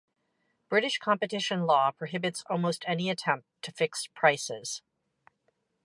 [0.67, 4.81] British competition law prohibits almost any attempt to fix prices.